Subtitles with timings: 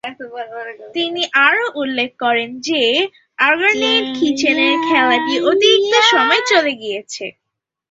[0.95, 2.81] তিনি আরও উল্লেখ করেন যে,
[3.39, 7.31] আর্গোনাট-কিচনারের খেলাটি অতিরিক্ত সময়ে চলে গিয়েছিল।